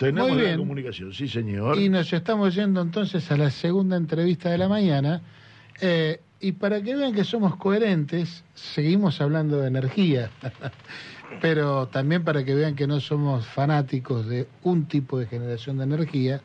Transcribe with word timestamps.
Tenemos 0.00 0.30
Muy 0.30 0.38
la 0.38 0.44
bien. 0.44 0.58
comunicación, 0.58 1.12
sí, 1.12 1.28
señor. 1.28 1.78
Y 1.78 1.90
nos 1.90 2.10
estamos 2.10 2.54
yendo 2.54 2.80
entonces 2.80 3.30
a 3.30 3.36
la 3.36 3.50
segunda 3.50 3.98
entrevista 3.98 4.48
de 4.48 4.56
la 4.56 4.66
mañana. 4.66 5.20
Eh, 5.78 6.22
y 6.40 6.52
para 6.52 6.80
que 6.80 6.96
vean 6.96 7.12
que 7.12 7.22
somos 7.22 7.56
coherentes, 7.56 8.42
seguimos 8.54 9.20
hablando 9.20 9.60
de 9.60 9.68
energía. 9.68 10.30
Pero 11.42 11.88
también 11.88 12.24
para 12.24 12.42
que 12.46 12.54
vean 12.54 12.76
que 12.76 12.86
no 12.86 12.98
somos 12.98 13.46
fanáticos 13.46 14.26
de 14.26 14.48
un 14.62 14.86
tipo 14.86 15.18
de 15.18 15.26
generación 15.26 15.76
de 15.76 15.84
energía, 15.84 16.40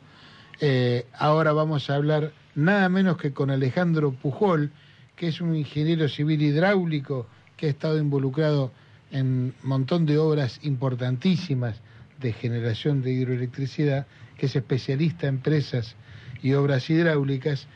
eh, 0.60 1.06
ahora 1.14 1.54
vamos 1.54 1.88
a 1.88 1.94
hablar 1.94 2.32
nada 2.54 2.90
menos 2.90 3.16
que 3.16 3.32
con 3.32 3.50
Alejandro 3.50 4.12
Pujol, 4.12 4.70
que 5.16 5.28
es 5.28 5.40
un 5.40 5.56
ingeniero 5.56 6.10
civil 6.10 6.42
hidráulico 6.42 7.26
que 7.56 7.68
ha 7.68 7.70
estado 7.70 7.96
involucrado 7.96 8.70
en 9.12 9.26
un 9.26 9.54
montón 9.62 10.04
de 10.04 10.18
obras 10.18 10.60
importantísimas 10.62 11.80
de 12.20 12.32
generación 12.32 13.02
de 13.02 13.12
hidroelectricidad, 13.12 14.06
que 14.36 14.46
es 14.46 14.56
especialista 14.56 15.26
en 15.26 15.38
presas 15.38 15.96
y 16.42 16.54
obras 16.54 16.88
hidráulicas, 16.90 17.66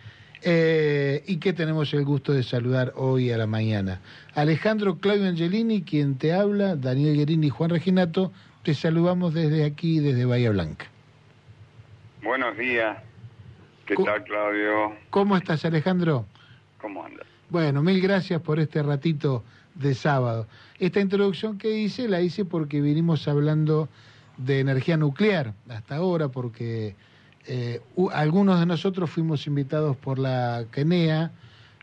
eh, 0.42 1.22
y 1.26 1.36
que 1.36 1.52
tenemos 1.52 1.92
el 1.92 2.04
gusto 2.04 2.32
de 2.32 2.42
saludar 2.42 2.92
hoy 2.96 3.30
a 3.30 3.36
la 3.36 3.46
mañana. 3.46 4.00
Alejandro 4.34 4.98
Claudio 4.98 5.28
Angelini, 5.28 5.82
quien 5.82 6.16
te 6.16 6.32
habla, 6.32 6.76
Daniel 6.76 7.16
Guerini 7.16 7.48
y 7.48 7.50
Juan 7.50 7.70
Reginato, 7.70 8.32
te 8.62 8.74
saludamos 8.74 9.34
desde 9.34 9.64
aquí, 9.64 10.00
desde 10.00 10.24
Bahía 10.24 10.50
Blanca. 10.50 10.86
Buenos 12.22 12.56
días. 12.56 12.98
¿Qué 13.86 13.96
tal, 13.96 14.22
Claudio? 14.24 14.94
¿Cómo 15.10 15.36
estás, 15.36 15.64
Alejandro? 15.64 16.26
¿Cómo 16.80 17.04
andas? 17.04 17.26
Bueno, 17.50 17.82
mil 17.82 18.00
gracias 18.00 18.40
por 18.40 18.60
este 18.60 18.82
ratito 18.82 19.42
de 19.74 19.94
sábado. 19.94 20.46
Esta 20.78 21.00
introducción 21.00 21.58
que 21.58 21.78
hice 21.78 22.08
la 22.08 22.20
hice 22.20 22.44
porque 22.44 22.80
vinimos 22.80 23.26
hablando 23.26 23.88
de 24.44 24.60
energía 24.60 24.96
nuclear 24.96 25.54
hasta 25.68 25.96
ahora, 25.96 26.28
porque 26.28 26.94
eh, 27.46 27.80
algunos 28.12 28.60
de 28.60 28.66
nosotros 28.66 29.10
fuimos 29.10 29.46
invitados 29.46 29.96
por 29.96 30.18
la 30.18 30.64
CENEA 30.72 31.32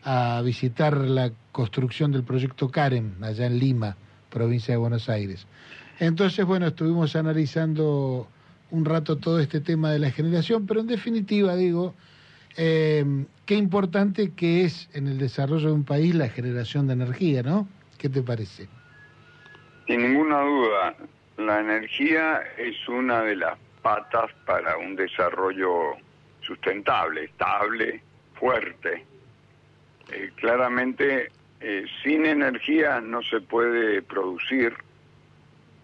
a 0.04 0.40
visitar 0.42 0.96
la 0.96 1.32
construcción 1.52 2.12
del 2.12 2.22
proyecto 2.22 2.70
CAREM 2.70 3.22
allá 3.22 3.46
en 3.46 3.58
Lima, 3.58 3.96
provincia 4.30 4.74
de 4.74 4.78
Buenos 4.78 5.08
Aires. 5.08 5.46
Entonces, 5.98 6.44
bueno, 6.44 6.68
estuvimos 6.68 7.16
analizando 7.16 8.28
un 8.70 8.84
rato 8.84 9.16
todo 9.16 9.40
este 9.40 9.60
tema 9.60 9.90
de 9.90 9.98
la 9.98 10.10
generación, 10.10 10.66
pero 10.66 10.80
en 10.80 10.86
definitiva 10.86 11.56
digo, 11.56 11.94
eh, 12.56 13.04
qué 13.46 13.56
importante 13.56 14.32
que 14.32 14.64
es 14.64 14.88
en 14.92 15.08
el 15.08 15.18
desarrollo 15.18 15.68
de 15.68 15.74
un 15.74 15.84
país 15.84 16.14
la 16.14 16.28
generación 16.28 16.86
de 16.86 16.92
energía, 16.92 17.42
¿no? 17.42 17.68
¿Qué 17.98 18.08
te 18.08 18.22
parece? 18.22 18.68
Sin 19.86 20.02
ninguna 20.02 20.40
duda, 20.42 20.96
la 21.38 21.60
energía 21.60 22.42
es 22.56 22.88
una 22.88 23.22
de 23.22 23.36
las 23.36 23.58
patas 23.80 24.30
para 24.44 24.76
un 24.76 24.96
desarrollo 24.96 25.96
sustentable, 26.40 27.24
estable, 27.24 28.02
fuerte. 28.34 29.04
Eh, 30.12 30.30
claramente, 30.34 31.30
eh, 31.60 31.86
sin 32.02 32.26
energía 32.26 33.00
no 33.00 33.22
se 33.22 33.40
puede 33.40 34.02
producir 34.02 34.74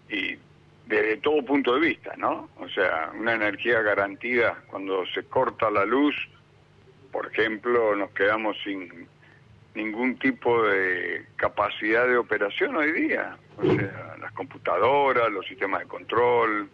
y 0.09 0.37
desde 0.87 1.17
todo 1.17 1.43
punto 1.43 1.75
de 1.75 1.79
vista, 1.79 2.13
¿no? 2.17 2.49
O 2.57 2.67
sea, 2.69 3.11
una 3.17 3.33
energía 3.33 3.81
garantida 3.81 4.61
cuando 4.67 5.05
se 5.07 5.23
corta 5.23 5.71
la 5.71 5.85
luz, 5.85 6.15
por 7.11 7.27
ejemplo, 7.27 7.95
nos 7.95 8.11
quedamos 8.11 8.57
sin 8.63 9.07
ningún 9.75 10.17
tipo 10.17 10.63
de 10.63 11.25
capacidad 11.35 12.07
de 12.07 12.17
operación 12.17 12.75
hoy 12.75 12.91
día. 12.91 13.37
O 13.57 13.63
sea, 13.63 14.15
las 14.19 14.31
computadoras, 14.33 15.31
los 15.31 15.45
sistemas 15.45 15.81
de 15.81 15.87
control, 15.87 16.69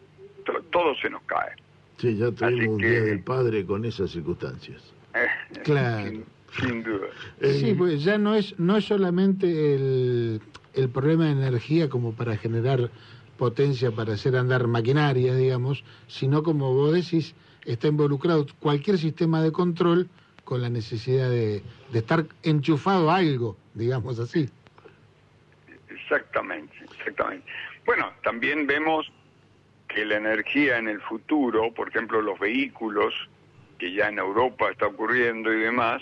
to- 0.45 0.63
todo 0.71 0.95
se 1.01 1.09
nos 1.09 1.21
cae. 1.23 1.51
Sí, 1.97 2.15
ya 2.17 2.31
tuvimos 2.31 2.59
Así 2.59 2.67
un 2.67 2.77
que- 2.79 2.89
día 2.89 3.01
del 3.01 3.19
padre 3.23 3.65
con 3.65 3.85
esas 3.85 4.11
circunstancias. 4.11 4.81
Eh, 5.13 5.27
Claro. 5.63 6.09
Sin, 6.09 6.25
sin 6.59 6.83
duda. 6.83 7.07
Eh, 7.39 7.53
Sí, 7.59 7.73
pues 7.73 8.03
ya 8.03 8.17
no 8.17 8.35
es, 8.35 8.57
no 8.59 8.77
es 8.77 8.85
solamente 8.85 9.75
el, 9.75 10.41
el 10.73 10.89
problema 10.89 11.25
de 11.25 11.31
energía 11.31 11.89
como 11.89 12.13
para 12.13 12.37
generar 12.37 12.89
potencia 13.37 13.91
para 13.91 14.13
hacer 14.13 14.35
andar 14.35 14.67
maquinarias, 14.67 15.35
digamos, 15.37 15.83
sino 16.07 16.43
como 16.43 16.73
vos 16.73 16.93
decís, 16.93 17.33
está 17.65 17.87
involucrado 17.87 18.45
cualquier 18.59 18.97
sistema 18.97 19.41
de 19.41 19.51
control 19.51 20.09
con 20.51 20.61
la 20.61 20.67
necesidad 20.69 21.29
de, 21.29 21.61
de 21.93 21.99
estar 21.99 22.25
enchufado 22.43 23.09
a 23.09 23.15
algo, 23.15 23.55
digamos 23.73 24.19
así. 24.19 24.49
Exactamente, 25.87 26.75
exactamente. 26.83 27.49
Bueno, 27.85 28.11
también 28.21 28.67
vemos 28.67 29.09
que 29.87 30.03
la 30.03 30.17
energía 30.17 30.77
en 30.77 30.89
el 30.89 30.99
futuro, 31.03 31.73
por 31.73 31.87
ejemplo, 31.87 32.21
los 32.21 32.37
vehículos, 32.37 33.13
que 33.79 33.93
ya 33.93 34.09
en 34.09 34.19
Europa 34.19 34.69
está 34.69 34.87
ocurriendo 34.87 35.53
y 35.53 35.59
demás, 35.61 36.01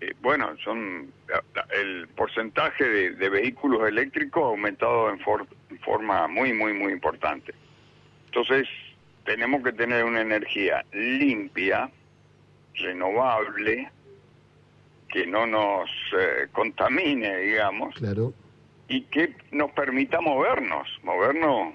eh, 0.00 0.14
bueno, 0.22 0.54
son 0.62 1.10
el 1.74 2.06
porcentaje 2.14 2.84
de, 2.84 3.10
de 3.16 3.28
vehículos 3.28 3.88
eléctricos 3.88 4.44
ha 4.44 4.46
aumentado 4.46 5.10
en, 5.10 5.18
for- 5.18 5.48
en 5.70 5.78
forma 5.80 6.28
muy, 6.28 6.52
muy, 6.52 6.72
muy 6.72 6.92
importante. 6.92 7.52
Entonces, 8.26 8.68
tenemos 9.24 9.64
que 9.64 9.72
tener 9.72 10.04
una 10.04 10.20
energía 10.20 10.84
limpia, 10.92 11.90
renovable, 12.78 13.90
que 15.08 15.26
no 15.26 15.46
nos 15.46 15.88
eh, 16.18 16.48
contamine, 16.52 17.36
digamos, 17.38 17.94
Claro. 17.94 18.34
y 18.88 19.02
que 19.02 19.34
nos 19.52 19.70
permita 19.72 20.20
movernos, 20.20 20.88
movernos 21.02 21.74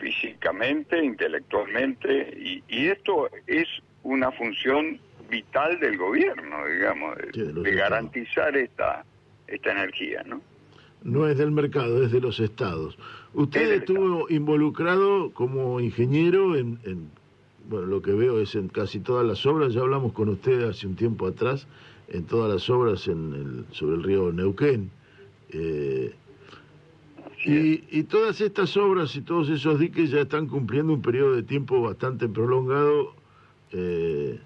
físicamente, 0.00 1.02
intelectualmente, 1.02 2.34
y, 2.36 2.62
y 2.68 2.86
esto 2.88 3.28
es 3.46 3.68
una 4.02 4.32
función 4.32 4.98
vital 5.30 5.78
del 5.80 5.96
gobierno, 5.96 6.66
digamos, 6.66 7.16
de, 7.16 7.32
Sí, 7.32 7.40
de 7.40 7.52
los 7.52 7.62
de 7.64 7.70
estados. 7.70 7.90
garantizar 7.90 8.56
esta, 8.56 9.04
esta 9.46 9.70
energía, 9.72 10.22
¿no? 10.26 10.40
No 11.04 11.26
es 11.28 11.36
del 11.38 11.50
mercado, 11.50 12.04
es 12.04 12.12
de 12.12 12.20
los 12.20 12.38
estados. 12.40 12.96
Usted 13.34 13.62
Es 13.72 13.80
estuvo 13.80 14.28
involucrado 14.30 15.32
como 15.32 15.80
ingeniero 15.80 16.56
en, 16.56 16.78
en- 16.84 17.10
bueno, 17.68 17.86
lo 17.86 18.02
que 18.02 18.12
veo 18.12 18.40
es 18.40 18.54
en 18.54 18.68
casi 18.68 19.00
todas 19.00 19.26
las 19.26 19.44
obras, 19.46 19.72
ya 19.74 19.80
hablamos 19.80 20.12
con 20.12 20.28
usted 20.28 20.62
hace 20.68 20.86
un 20.86 20.96
tiempo 20.96 21.26
atrás, 21.26 21.66
en 22.08 22.24
todas 22.24 22.52
las 22.52 22.68
obras 22.70 23.06
en 23.08 23.32
el, 23.34 23.74
sobre 23.74 23.96
el 23.96 24.02
río 24.02 24.32
Neuquén. 24.32 24.90
Eh, 25.50 26.12
y, 27.44 27.82
y 27.98 28.02
todas 28.04 28.40
estas 28.40 28.76
obras 28.76 29.16
y 29.16 29.22
todos 29.22 29.48
esos 29.48 29.78
diques 29.78 30.10
ya 30.10 30.20
están 30.20 30.46
cumpliendo 30.46 30.92
un 30.92 31.02
periodo 31.02 31.34
de 31.34 31.42
tiempo 31.42 31.80
bastante 31.82 32.28
prolongado, 32.28 33.14
eh, 33.72 34.38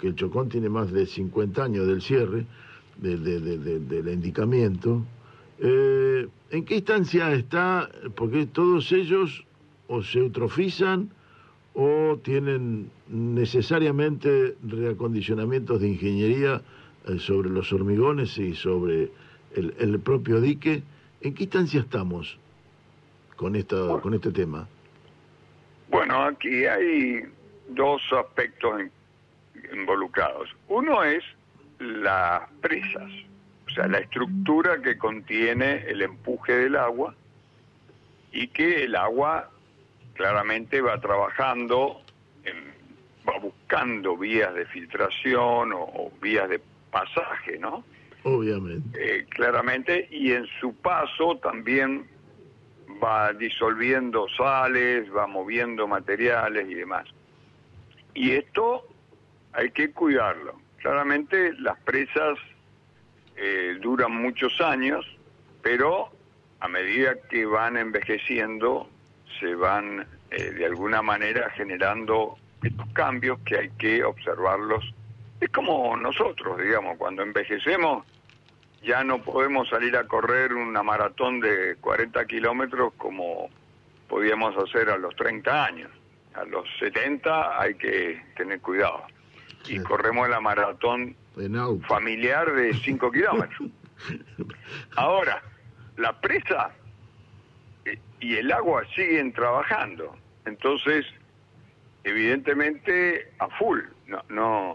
que 0.00 0.08
el 0.08 0.14
Chocón 0.14 0.48
tiene 0.48 0.68
más 0.68 0.90
de 0.92 1.06
50 1.06 1.64
años 1.64 1.86
del 1.86 2.02
cierre, 2.02 2.46
de- 2.98 3.16
de- 3.16 3.40
de- 3.40 3.58
de- 3.58 3.80
del 3.80 4.08
endicamiento. 4.08 5.04
Eh, 5.58 6.26
¿En 6.50 6.64
qué 6.64 6.76
instancia 6.76 7.32
está? 7.32 7.88
Porque 8.16 8.46
todos 8.46 8.90
ellos 8.92 9.44
o 9.88 10.02
se 10.02 10.18
eutrofizan 10.18 11.10
o 11.74 12.18
tienen 12.22 12.90
necesariamente 13.08 14.56
reacondicionamientos 14.62 15.80
de 15.80 15.88
ingeniería 15.88 16.60
eh, 17.06 17.18
sobre 17.18 17.48
los 17.50 17.72
hormigones 17.72 18.36
y 18.38 18.54
sobre 18.54 19.10
el, 19.54 20.00
propio 20.00 20.40
dique. 20.40 20.82
¿En 21.20 21.34
qué 21.34 21.44
instancia 21.44 21.80
estamos 21.80 22.38
con, 23.36 23.56
esta, 23.56 24.00
con 24.00 24.14
este 24.14 24.30
tema? 24.32 24.68
Bueno, 25.90 26.22
aquí 26.24 26.64
hay 26.66 27.22
dos 27.68 28.02
aspectos 28.12 28.80
in- 28.80 29.78
involucrados. 29.78 30.48
Uno 30.68 31.02
es 31.04 31.22
las 31.78 32.48
presas, 32.60 33.10
o 33.66 33.70
sea, 33.70 33.86
la 33.88 33.98
estructura 33.98 34.80
que 34.82 34.96
contiene 34.98 35.84
el 35.88 36.02
empuje 36.02 36.52
del 36.52 36.76
agua 36.76 37.14
y 38.32 38.48
que 38.48 38.84
el 38.84 38.96
agua 38.96 39.50
claramente 40.14 40.80
va 40.80 41.00
trabajando, 41.00 42.02
en- 42.44 42.72
va 43.28 43.38
buscando 43.38 44.16
vías 44.16 44.52
de 44.54 44.66
filtración 44.66 45.72
o, 45.72 45.80
o 45.82 46.12
vías 46.20 46.48
de 46.48 46.60
pasaje, 46.90 47.58
¿no? 47.58 47.84
Obviamente. 48.24 48.98
Eh, 49.20 49.24
claramente, 49.28 50.08
y 50.10 50.32
en 50.32 50.46
su 50.60 50.74
paso 50.76 51.38
también 51.38 52.06
va 53.02 53.32
disolviendo 53.32 54.28
sales, 54.36 55.08
va 55.14 55.26
moviendo 55.26 55.88
materiales 55.88 56.68
y 56.68 56.74
demás. 56.74 57.06
Y 58.14 58.32
esto 58.32 58.86
hay 59.52 59.70
que 59.70 59.90
cuidarlo. 59.90 60.60
Claramente 60.78 61.52
las 61.58 61.78
presas 61.80 62.38
eh, 63.36 63.76
duran 63.80 64.12
muchos 64.12 64.60
años, 64.60 65.04
pero 65.62 66.10
a 66.60 66.68
medida 66.68 67.14
que 67.28 67.44
van 67.46 67.76
envejeciendo, 67.76 68.88
se 69.42 69.54
van 69.56 70.06
eh, 70.30 70.50
de 70.52 70.64
alguna 70.64 71.02
manera 71.02 71.50
generando 71.50 72.38
estos 72.62 72.86
cambios 72.92 73.40
que 73.40 73.58
hay 73.58 73.70
que 73.70 74.04
observarlos. 74.04 74.94
Es 75.40 75.50
como 75.50 75.96
nosotros, 75.96 76.58
digamos, 76.58 76.96
cuando 76.96 77.22
envejecemos 77.22 78.06
ya 78.82 79.04
no 79.04 79.22
podemos 79.22 79.68
salir 79.68 79.96
a 79.96 80.06
correr 80.06 80.52
una 80.54 80.82
maratón 80.82 81.40
de 81.40 81.76
40 81.80 82.24
kilómetros 82.26 82.92
como 82.96 83.48
podíamos 84.08 84.56
hacer 84.56 84.90
a 84.90 84.96
los 84.96 85.14
30 85.16 85.64
años. 85.64 85.90
a 86.34 86.44
los 86.44 86.66
70 86.78 87.60
hay 87.60 87.74
que 87.74 88.22
tener 88.36 88.60
cuidado. 88.60 89.02
Y 89.68 89.78
corremos 89.80 90.28
la 90.28 90.40
maratón 90.40 91.14
familiar 91.86 92.52
de 92.52 92.74
5 92.74 93.10
kilómetros. 93.10 93.70
Ahora, 94.96 95.42
la 95.96 96.20
presa 96.20 96.72
y 98.22 98.36
el 98.36 98.52
agua 98.52 98.84
siguen 98.94 99.32
trabajando. 99.32 100.16
Entonces, 100.46 101.04
evidentemente, 102.04 103.28
a 103.38 103.48
full. 103.48 103.80
No, 104.06 104.22
no. 104.28 104.74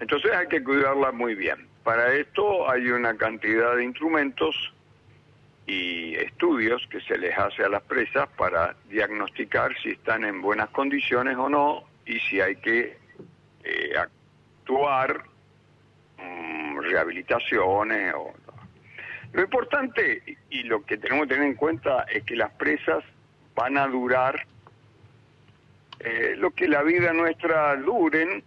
Entonces 0.00 0.32
hay 0.32 0.48
que 0.48 0.64
cuidarla 0.64 1.12
muy 1.12 1.34
bien. 1.34 1.68
Para 1.84 2.14
esto 2.14 2.70
hay 2.70 2.88
una 2.90 3.16
cantidad 3.16 3.76
de 3.76 3.84
instrumentos 3.84 4.56
y 5.66 6.14
estudios 6.14 6.86
que 6.90 7.00
se 7.02 7.18
les 7.18 7.36
hace 7.38 7.64
a 7.64 7.68
las 7.68 7.82
presas 7.82 8.28
para 8.36 8.74
diagnosticar 8.88 9.72
si 9.82 9.90
están 9.90 10.24
en 10.24 10.40
buenas 10.40 10.70
condiciones 10.70 11.36
o 11.36 11.48
no 11.48 11.84
y 12.06 12.18
si 12.20 12.40
hay 12.40 12.56
que 12.56 12.96
eh, 13.62 13.92
actuar 13.96 15.22
mm, 16.18 16.78
rehabilitaciones 16.80 18.14
o 18.14 18.32
lo 19.32 19.42
importante 19.42 20.22
y 20.50 20.62
lo 20.64 20.84
que 20.84 20.98
tenemos 20.98 21.26
que 21.26 21.34
tener 21.34 21.48
en 21.48 21.54
cuenta 21.54 22.04
es 22.04 22.24
que 22.24 22.36
las 22.36 22.50
presas 22.52 23.04
van 23.54 23.78
a 23.78 23.86
durar 23.86 24.46
eh, 26.00 26.34
lo 26.36 26.50
que 26.52 26.66
la 26.66 26.82
vida 26.82 27.12
nuestra 27.12 27.76
duren 27.76 28.42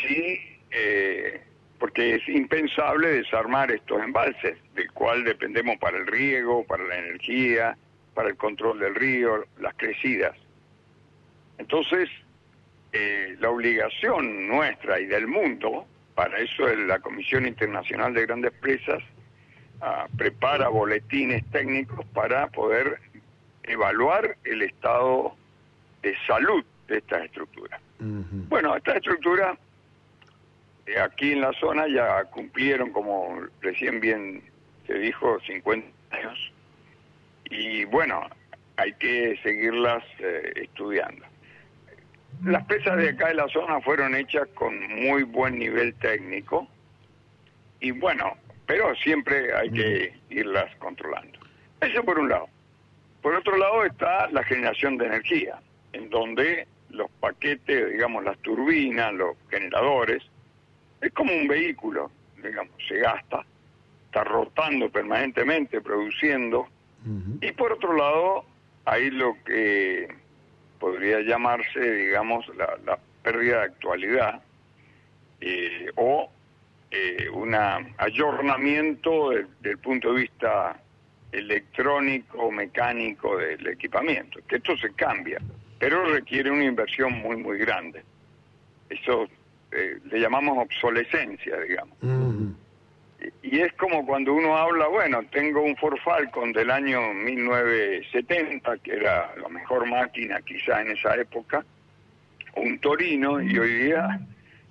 si 0.00 0.38
eh, 0.70 1.42
porque 1.82 2.14
es 2.14 2.28
impensable 2.28 3.08
desarmar 3.08 3.72
estos 3.72 4.00
embalses, 4.00 4.56
del 4.74 4.92
cual 4.92 5.24
dependemos 5.24 5.78
para 5.78 5.98
el 5.98 6.06
riego, 6.06 6.64
para 6.64 6.84
la 6.84 6.96
energía, 6.96 7.76
para 8.14 8.28
el 8.28 8.36
control 8.36 8.78
del 8.78 8.94
río, 8.94 9.44
las 9.58 9.74
crecidas. 9.74 10.36
Entonces, 11.58 12.08
eh, 12.92 13.36
la 13.40 13.50
obligación 13.50 14.46
nuestra 14.46 15.00
y 15.00 15.06
del 15.06 15.26
mundo, 15.26 15.84
para 16.14 16.38
eso 16.38 16.68
es 16.68 16.78
la 16.78 17.00
Comisión 17.00 17.46
Internacional 17.46 18.14
de 18.14 18.26
Grandes 18.26 18.52
Presas, 18.60 19.02
ah, 19.82 20.06
prepara 20.16 20.68
boletines 20.68 21.44
técnicos 21.50 22.06
para 22.14 22.46
poder 22.48 22.98
evaluar 23.64 24.36
el 24.44 24.62
estado 24.62 25.34
de 26.02 26.16
salud 26.26 26.64
de 26.88 26.98
estas 26.98 27.24
estructuras. 27.24 27.80
Bueno, 28.00 28.74
esta 28.74 28.96
estructura 28.96 29.56
eh, 30.86 30.98
aquí 30.98 31.32
en 31.32 31.40
la 31.40 31.52
zona 31.52 31.86
ya 31.86 32.24
cumplieron, 32.24 32.90
como 32.90 33.42
recién 33.60 34.00
bien 34.00 34.42
se 34.86 34.94
dijo, 34.94 35.38
50 35.40 35.86
años. 36.10 36.52
Y 37.50 37.84
bueno, 37.84 38.28
hay 38.76 38.92
que 38.94 39.38
seguirlas 39.42 40.02
eh, 40.18 40.52
estudiando. 40.56 41.24
Las 42.44 42.64
presas 42.64 42.96
de 42.96 43.10
acá 43.10 43.28
de 43.28 43.34
la 43.34 43.48
zona 43.48 43.80
fueron 43.80 44.16
hechas 44.16 44.48
con 44.54 44.74
muy 45.04 45.22
buen 45.22 45.58
nivel 45.58 45.94
técnico 45.94 46.66
y 47.78 47.90
bueno, 47.92 48.36
pero 48.66 48.94
siempre 48.96 49.54
hay 49.54 49.70
que 49.70 50.14
irlas 50.30 50.74
controlando. 50.76 51.38
Eso 51.80 52.04
por 52.04 52.18
un 52.18 52.28
lado. 52.28 52.48
Por 53.20 53.34
otro 53.34 53.56
lado 53.56 53.84
está 53.84 54.28
la 54.30 54.42
generación 54.44 54.98
de 54.98 55.06
energía, 55.06 55.60
en 55.92 56.10
donde 56.10 56.66
los 56.90 57.10
paquetes, 57.20 57.90
digamos, 57.90 58.24
las 58.24 58.38
turbinas, 58.38 59.12
los 59.14 59.36
generadores, 59.50 60.22
es 61.00 61.12
como 61.12 61.32
un 61.32 61.48
vehículo, 61.48 62.10
digamos, 62.42 62.74
se 62.86 62.98
gasta, 62.98 63.44
está 64.06 64.24
rotando 64.24 64.90
permanentemente, 64.90 65.80
produciendo, 65.80 66.68
y 67.40 67.50
por 67.50 67.72
otro 67.72 67.96
lado 67.96 68.44
hay 68.84 69.10
lo 69.10 69.36
que 69.44 70.06
podría 70.78 71.20
llamarse, 71.20 71.80
digamos, 71.80 72.46
la, 72.56 72.98
pérdida 73.22 73.58
de 73.58 73.64
actualidad 73.64 74.42
eh, 75.40 75.90
o 75.94 76.28
eh, 76.94 77.26
un 77.32 77.54
ayornamiento 77.54 79.30
del 79.60 79.78
punto 79.78 80.12
de 80.12 80.20
vista 80.20 80.78
electrónico, 81.32 82.50
mecánico 82.50 83.38
del 83.38 83.66
equipamiento, 83.66 84.40
que 84.46 84.56
esto 84.56 84.76
se 84.76 84.92
cambia, 84.92 85.40
pero 85.78 86.04
requiere 86.04 86.50
una 86.50 86.64
inversión 86.64 87.14
muy, 87.14 87.36
muy 87.38 87.56
grande. 87.56 88.02
Eso 88.90 89.26
eh, 89.70 90.00
le 90.04 90.20
llamamos 90.20 90.58
obsolescencia, 90.58 91.58
digamos. 91.60 91.96
y, 93.42 93.60
es 93.60 93.72
como 93.72 94.04
cuando 94.04 94.34
uno 94.34 94.54
habla, 94.58 94.86
bueno, 94.88 95.22
tengo 95.30 95.62
un 95.62 95.74
Ford 95.76 95.96
Falcon 96.04 96.52
del 96.52 96.70
año 96.70 97.14
1970, 97.14 98.76
que 98.78 98.96
era 98.96 99.34
la 99.40 99.48
mejor 99.48 99.88
máquina 99.88 100.42
quizá 100.42 100.82
en 100.82 100.90
esa 100.90 101.14
época, 101.16 101.64
un 102.54 102.78
Torino, 102.80 103.40
y 103.40 103.58
hoy 103.58 103.72
día, 103.84 104.20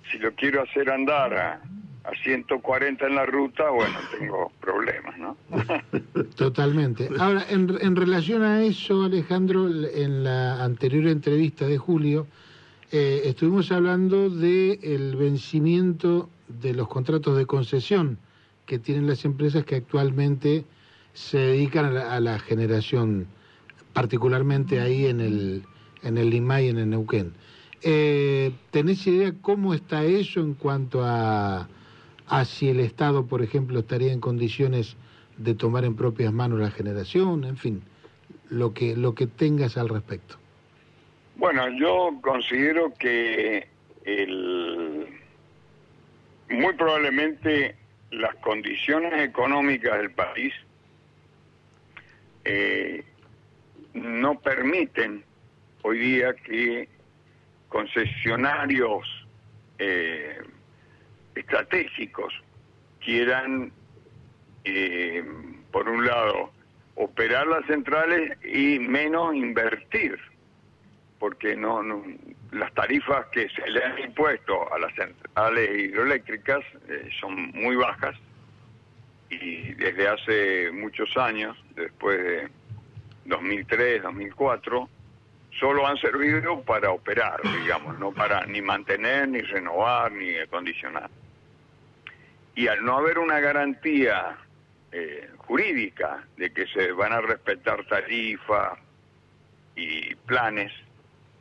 si 0.08 0.18
lo 0.18 0.32
quiero 0.36 0.62
hacer 0.62 0.88
andar 0.88 1.34
a, 1.34 1.60
a 2.04 2.10
140 2.22 3.06
en 3.06 3.14
la 3.14 3.26
ruta, 3.26 3.70
bueno, 3.70 3.96
tengo 4.18 4.50
problemas, 4.60 5.18
¿no? 5.18 5.36
Totalmente. 6.36 7.08
Ahora, 7.18 7.46
en, 7.48 7.76
en 7.80 7.96
relación 7.96 8.42
a 8.42 8.62
eso, 8.62 9.04
Alejandro, 9.04 9.68
en 9.68 10.24
la 10.24 10.64
anterior 10.64 11.06
entrevista 11.06 11.66
de 11.66 11.78
Julio, 11.78 12.26
eh, 12.94 13.22
estuvimos 13.24 13.72
hablando 13.72 14.28
del 14.28 14.78
el 14.82 15.16
vencimiento 15.16 16.28
de 16.48 16.74
los 16.74 16.88
contratos 16.88 17.38
de 17.38 17.46
concesión 17.46 18.18
que 18.66 18.78
tienen 18.78 19.06
las 19.06 19.24
empresas 19.24 19.64
que 19.64 19.76
actualmente 19.76 20.66
se 21.14 21.38
dedican 21.38 21.96
a 21.96 22.20
la, 22.20 22.38
generación, 22.38 23.26
particularmente 23.92 24.80
ahí 24.80 25.06
en 25.06 25.20
el, 25.20 25.62
en 26.02 26.18
el 26.18 26.28
Limay, 26.30 26.68
en 26.68 26.78
el 26.78 26.90
Neuquén. 26.90 27.32
Eh, 27.80 28.52
¿Tenés 28.70 29.06
idea 29.06 29.32
cómo 29.40 29.72
está 29.72 30.04
eso 30.04 30.40
en 30.40 30.54
cuanto 30.54 31.02
a, 31.02 31.68
a 32.32 32.46
si 32.46 32.70
el 32.70 32.80
Estado, 32.80 33.26
por 33.26 33.42
ejemplo, 33.42 33.80
estaría 33.80 34.10
en 34.10 34.18
condiciones 34.18 34.96
de 35.36 35.54
tomar 35.54 35.84
en 35.84 35.96
propias 35.96 36.32
manos 36.32 36.60
la 36.60 36.70
generación? 36.70 37.44
En 37.44 37.58
fin, 37.58 37.82
lo 38.48 38.72
que, 38.72 38.96
lo 38.96 39.14
que 39.14 39.26
tengas 39.26 39.76
al 39.76 39.90
respecto. 39.90 40.36
Bueno, 41.36 41.68
yo 41.78 42.18
considero 42.22 42.90
que 42.98 43.68
muy 46.48 46.72
probablemente 46.72 47.76
las 48.10 48.34
condiciones 48.36 49.12
económicas 49.28 49.98
del 49.98 50.12
país 50.12 50.54
eh, 52.46 53.04
no 53.92 54.40
permiten 54.40 55.22
hoy 55.82 55.98
día 55.98 56.34
que 56.34 56.88
concesionarios 57.68 59.06
eh, 59.78 60.40
estratégicos 61.34 62.32
quieran, 63.00 63.72
eh, 64.64 65.24
por 65.70 65.88
un 65.88 66.06
lado, 66.06 66.52
operar 66.94 67.46
las 67.46 67.66
centrales 67.66 68.38
y 68.44 68.78
menos 68.78 69.34
invertir 69.34 70.18
porque 71.22 71.54
no, 71.54 71.84
las 72.50 72.74
tarifas 72.74 73.26
que 73.26 73.48
se 73.50 73.70
le 73.70 73.84
han 73.84 73.96
impuesto 74.00 74.74
a 74.74 74.78
las 74.80 74.92
centrales 74.96 75.70
hidroeléctricas 75.70 76.64
eh, 76.88 77.08
son 77.20 77.52
muy 77.52 77.76
bajas 77.76 78.16
y 79.30 79.72
desde 79.74 80.08
hace 80.08 80.72
muchos 80.72 81.16
años, 81.16 81.56
después 81.76 82.18
de 82.18 82.48
2003, 83.26 84.02
2004, 84.02 84.88
solo 85.60 85.86
han 85.86 85.96
servido 85.98 86.60
para 86.62 86.90
operar, 86.90 87.40
digamos, 87.62 87.96
no 88.00 88.10
para 88.10 88.44
ni 88.46 88.60
mantener, 88.60 89.28
ni 89.28 89.42
renovar, 89.42 90.10
ni 90.10 90.36
acondicionar. 90.38 91.08
Y 92.54 92.68
al 92.68 92.84
no 92.84 92.98
haber 92.98 93.18
una 93.18 93.40
garantía 93.40 94.36
eh, 94.92 95.30
jurídica 95.38 96.26
de 96.36 96.52
que 96.52 96.66
se 96.66 96.92
van 96.92 97.12
a 97.12 97.20
respetar 97.20 97.86
tarifas 97.86 98.78
y 99.74 100.14
planes, 100.14 100.72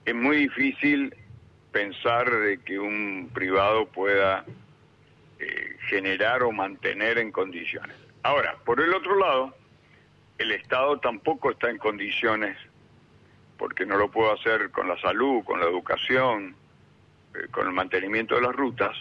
es 0.05 0.15
muy 0.15 0.37
difícil 0.37 1.15
pensar 1.71 2.29
de 2.29 2.59
que 2.59 2.79
un 2.79 3.29
privado 3.33 3.85
pueda 3.87 4.45
eh, 5.39 5.77
generar 5.87 6.43
o 6.43 6.51
mantener 6.51 7.17
en 7.17 7.31
condiciones. 7.31 7.95
Ahora, 8.23 8.55
por 8.65 8.79
el 8.79 8.93
otro 8.93 9.17
lado, 9.17 9.55
el 10.37 10.51
Estado 10.51 10.99
tampoco 10.99 11.51
está 11.51 11.69
en 11.69 11.77
condiciones, 11.77 12.57
porque 13.57 13.85
no 13.85 13.97
lo 13.97 14.09
puedo 14.09 14.33
hacer 14.33 14.71
con 14.71 14.87
la 14.87 14.99
salud, 14.99 15.43
con 15.43 15.59
la 15.59 15.65
educación, 15.65 16.55
eh, 17.35 17.47
con 17.51 17.67
el 17.67 17.73
mantenimiento 17.73 18.35
de 18.35 18.41
las 18.41 18.55
rutas. 18.55 18.95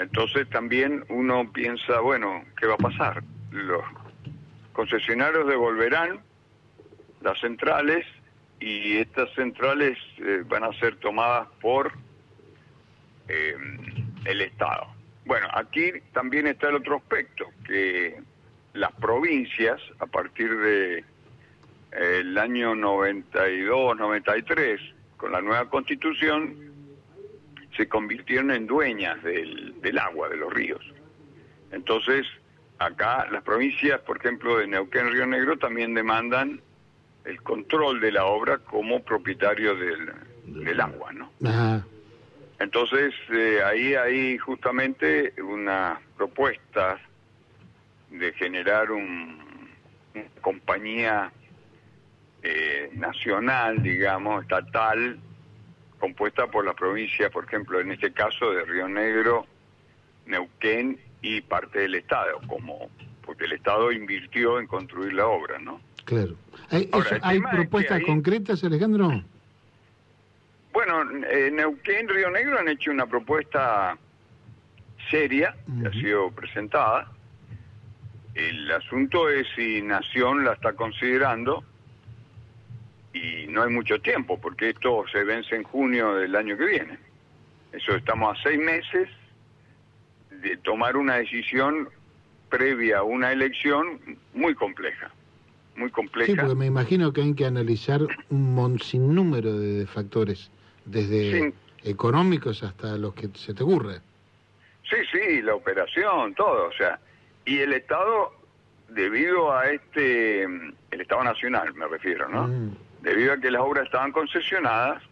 Entonces 0.00 0.48
también 0.48 1.04
uno 1.10 1.52
piensa, 1.52 2.00
bueno, 2.00 2.42
¿qué 2.58 2.66
va 2.66 2.72
a 2.74 2.78
pasar? 2.78 3.22
Los 3.50 3.82
concesionarios 4.72 5.46
devolverán 5.46 6.20
las 7.20 7.38
centrales 7.38 8.06
y 8.60 8.96
estas 8.96 9.30
centrales 9.34 9.98
eh, 10.16 10.42
van 10.48 10.64
a 10.64 10.72
ser 10.80 10.96
tomadas 10.96 11.48
por 11.60 11.92
eh, 13.28 13.54
el 14.24 14.40
Estado. 14.40 14.86
Bueno, 15.26 15.48
aquí 15.52 15.92
también 16.14 16.46
está 16.46 16.70
el 16.70 16.76
otro 16.76 16.96
aspecto, 16.96 17.44
que 17.66 18.22
las 18.72 18.92
provincias, 18.92 19.82
a 19.98 20.06
partir 20.06 20.56
de 20.56 21.04
el 21.92 22.38
año 22.38 22.74
92, 22.74 23.98
93, 23.98 24.80
con 25.18 25.32
la 25.32 25.42
nueva 25.42 25.68
constitución, 25.68 26.69
se 27.80 27.88
convirtieron 27.88 28.50
en 28.50 28.66
dueñas 28.66 29.22
del, 29.22 29.80
del 29.80 29.98
agua, 29.98 30.28
de 30.28 30.36
los 30.36 30.52
ríos. 30.52 30.84
Entonces, 31.72 32.26
acá 32.78 33.26
las 33.30 33.42
provincias, 33.42 33.98
por 34.02 34.18
ejemplo, 34.18 34.58
de 34.58 34.66
Neuquén, 34.66 35.10
Río 35.10 35.26
Negro, 35.26 35.56
también 35.56 35.94
demandan 35.94 36.60
el 37.24 37.40
control 37.42 37.98
de 38.02 38.12
la 38.12 38.26
obra 38.26 38.58
como 38.58 39.02
propietario 39.02 39.74
del, 39.76 40.12
del 40.44 40.78
agua, 40.78 41.10
¿no? 41.14 41.32
Ajá. 41.42 41.86
Entonces, 42.58 43.14
eh, 43.32 43.60
ahí 43.64 43.94
hay 43.94 44.36
justamente 44.36 45.32
una 45.42 45.98
propuesta 46.18 46.98
de 48.10 48.30
generar 48.34 48.90
un, 48.90 49.70
una 50.14 50.24
compañía 50.42 51.32
eh, 52.42 52.90
nacional, 52.92 53.82
digamos, 53.82 54.42
estatal, 54.42 55.18
compuesta 56.04 56.46
por 56.48 56.64
las 56.64 56.74
provincias, 56.74 57.30
por 57.30 57.44
ejemplo, 57.44 57.78
en 57.78 57.92
este 57.92 58.12
caso 58.12 58.50
de 58.50 58.64
Río 58.64 58.88
Negro, 58.88 59.46
Neuquén 60.26 60.98
y 61.22 61.40
parte 61.42 61.80
del 61.80 61.94
Estado, 61.94 62.40
como 62.48 62.88
porque 63.24 63.44
el 63.44 63.52
Estado 63.52 63.92
invirtió 63.92 64.58
en 64.58 64.66
construir 64.66 65.12
la 65.12 65.26
obra, 65.26 65.58
¿no? 65.60 65.80
Claro. 66.04 66.34
¿Hay, 66.70 66.88
Ahora, 66.92 67.06
eso- 67.06 67.14
el 67.16 67.20
¿hay 67.22 67.36
tema 67.36 67.48
es 67.50 67.54
que 67.54 67.60
propuestas 67.62 67.98
ahí- 67.98 68.06
concretas, 68.06 68.64
Alejandro? 68.64 69.22
Bueno, 70.72 71.02
eh, 71.28 71.50
Neuquén, 71.52 72.08
Río 72.08 72.30
Negro 72.30 72.58
han 72.58 72.68
hecho 72.68 72.90
una 72.90 73.06
propuesta 73.06 73.96
seria 75.10 75.54
que 75.82 75.88
ha 75.88 75.92
sido 75.92 76.30
presentada. 76.30 77.10
El 78.34 78.70
asunto 78.70 79.28
es 79.28 79.46
si 79.56 79.82
Nación 79.82 80.44
la 80.44 80.52
está 80.54 80.72
considerando 80.72 81.64
no 83.50 83.62
hay 83.62 83.70
mucho 83.70 84.00
tiempo 84.00 84.38
porque 84.40 84.70
esto 84.70 85.04
se 85.12 85.24
vence 85.24 85.54
en 85.56 85.62
junio 85.64 86.14
del 86.14 86.34
año 86.36 86.56
que 86.56 86.64
viene. 86.66 86.98
Eso 87.72 87.94
estamos 87.94 88.38
a 88.38 88.42
seis 88.42 88.58
meses 88.58 89.08
de 90.30 90.56
tomar 90.58 90.96
una 90.96 91.16
decisión 91.16 91.88
previa 92.48 92.98
a 92.98 93.02
una 93.02 93.30
elección 93.32 94.00
muy 94.34 94.54
compleja, 94.54 95.10
muy 95.76 95.88
Sí, 95.88 95.92
compleja. 95.94 96.42
porque 96.42 96.54
me 96.56 96.66
imagino 96.66 97.12
que 97.12 97.22
hay 97.22 97.34
que 97.34 97.46
analizar 97.46 98.00
un 98.30 98.78
sinnúmero 98.80 99.56
de 99.58 99.86
factores, 99.86 100.50
desde 100.84 101.38
Sí. 101.50 101.54
económicos 101.90 102.62
hasta 102.62 102.96
los 102.96 103.14
que 103.14 103.28
se 103.34 103.54
te 103.54 103.62
ocurre. 103.62 104.00
Sí, 104.88 104.96
sí, 105.12 105.42
la 105.42 105.54
operación, 105.54 106.34
todo, 106.34 106.68
o 106.68 106.72
sea, 106.72 106.98
y 107.44 107.58
el 107.58 107.72
Estado, 107.72 108.32
debido 108.88 109.52
a 109.56 109.70
este, 109.70 110.42
el 110.44 111.00
Estado 111.00 111.22
Nacional 111.22 111.72
me 111.74 111.86
refiero, 111.86 112.28
¿no? 112.28 112.48
Mm. 112.48 112.74
Debido 113.02 113.32
a 113.32 113.38
que 113.38 113.50
las 113.50 113.62
obras 113.62 113.84
estaban 113.86 114.12
concesionadas, 114.12 115.02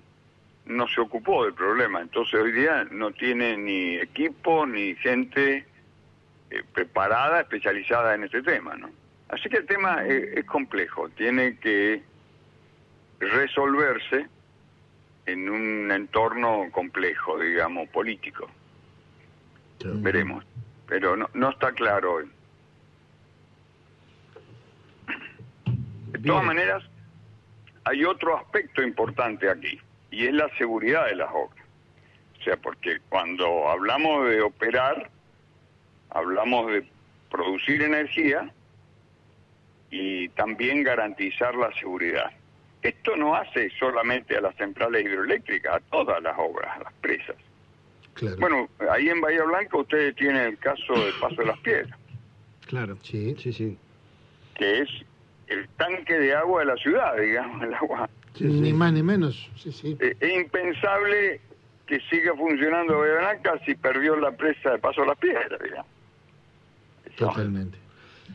no 0.67 0.87
se 0.89 1.01
ocupó 1.01 1.45
del 1.45 1.55
problema, 1.55 2.03
entonces 2.03 2.35
hoy 2.35 2.53
día 2.53 2.87
no 2.91 3.11
tiene 3.13 3.57
ni 3.57 3.97
equipo 3.97 4.67
ni 4.67 4.95
gente 4.97 5.65
eh, 6.51 6.63
preparada, 6.75 7.41
especializada 7.41 8.15
en 8.15 8.25
este 8.25 8.43
tema, 8.43 8.77
¿no? 8.77 8.91
Así 9.31 9.49
que 9.49 9.59
el 9.59 9.67
tema 9.67 10.05
es, 10.05 10.39
es 10.39 10.45
complejo, 10.45 11.09
tiene 11.11 11.59
que 11.59 12.03
resolverse 13.19 14.27
en 15.25 15.49
un 15.49 15.91
entorno 15.91 16.67
complejo, 16.71 17.39
digamos, 17.39 17.89
político 17.89 18.51
veremos, 19.85 20.45
pero 20.87 21.17
no, 21.17 21.29
no 21.35 21.51
está 21.51 21.73
claro 21.73 22.15
hoy. 22.15 22.31
De 26.07 26.19
todas 26.21 26.43
Bien. 26.43 26.47
maneras, 26.47 26.85
hay 27.89 28.05
otro 28.05 28.37
aspecto 28.37 28.83
importante 28.83 29.49
aquí, 29.49 29.79
y 30.11 30.27
es 30.27 30.35
la 30.35 30.49
seguridad 30.59 31.07
de 31.07 31.17
las 31.17 31.31
obras. 31.31 31.65
O 32.39 32.43
sea, 32.43 32.57
porque 32.57 32.99
cuando 33.09 33.69
hablamos 33.69 34.29
de 34.29 34.43
operar, 34.43 35.11
hablamos 36.11 36.71
de 36.71 36.87
producir 37.31 37.83
energía 37.83 38.51
y 39.91 40.29
también 40.31 40.83
garantizar 40.83 41.55
la 41.55 41.73
seguridad. 41.79 42.31
Esto 42.83 43.17
no 43.17 43.35
hace 43.35 43.71
solamente 43.79 44.37
a 44.37 44.41
las 44.41 44.55
centrales 44.57 45.05
hidroeléctricas, 45.05 45.77
a 45.77 45.81
todas 45.81 46.23
las 46.23 46.39
obras, 46.39 46.77
a 46.77 46.85
las 46.85 46.93
presas. 46.95 47.37
Claro. 48.15 48.37
Bueno, 48.39 48.69
ahí 48.91 49.09
en 49.09 49.21
Bahía 49.21 49.45
Blanca 49.45 49.79
ustedes 49.79 50.15
tienen 50.15 50.43
el 50.43 50.59
caso 50.59 50.93
del 50.93 51.15
Paso 51.21 51.37
de 51.37 51.47
las 51.47 51.59
Piedras, 51.61 51.99
Claro. 52.67 52.99
Sí. 53.03 53.35
Sí, 53.39 53.53
sí. 53.53 53.79
que 54.55 54.81
es 54.81 54.89
el 55.49 55.69
tanque 55.71 56.15
de 56.19 56.35
agua 56.35 56.61
de 56.61 56.67
la 56.67 56.77
ciudad, 56.77 57.17
digamos, 57.17 57.63
el 57.63 57.75
agua. 57.75 58.09
Sí, 58.35 58.45
ni 58.45 58.73
más 58.73 58.93
ni 58.93 59.03
menos. 59.03 59.51
Sí, 59.57 59.73
sí. 59.73 59.97
Eh, 60.01 60.17
es 60.21 60.33
impensable 60.35 61.41
que 61.87 62.01
siga 62.11 62.35
funcionando 62.35 62.99
Bahía 62.99 63.15
Blanca 63.15 63.59
si 63.65 63.75
perdió 63.75 64.15
la 64.17 64.31
presa 64.33 64.73
de 64.73 64.79
Paso 64.79 65.01
de 65.01 65.07
las 65.09 65.19
Piedras, 65.19 65.61
digamos. 65.63 65.87
Totalmente. 67.17 67.77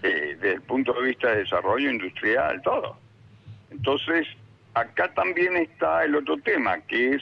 eh, 0.01 0.35
desde 0.41 0.55
el 0.55 0.61
punto 0.63 0.91
de 0.93 1.07
vista 1.07 1.29
de 1.31 1.37
desarrollo 1.43 1.89
industrial, 1.89 2.61
todo. 2.63 2.97
Entonces, 3.71 4.27
acá 4.73 5.13
también 5.13 5.55
está 5.55 6.03
el 6.03 6.15
otro 6.15 6.37
tema, 6.37 6.79
que 6.81 7.15
es 7.15 7.21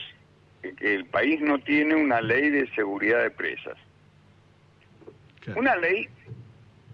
que 0.78 0.94
el 0.94 1.04
país 1.06 1.40
no 1.40 1.58
tiene 1.58 1.94
una 1.94 2.20
ley 2.20 2.50
de 2.50 2.68
seguridad 2.74 3.22
de 3.22 3.30
presas. 3.30 3.76
claro. 5.40 5.60
Una 5.60 5.76
ley 5.76 6.08